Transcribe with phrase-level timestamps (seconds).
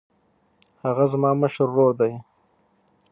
[0.85, 2.11] هغه زما مشر ورور دی